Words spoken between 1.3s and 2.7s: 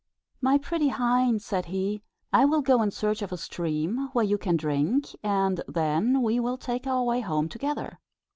said he, "I will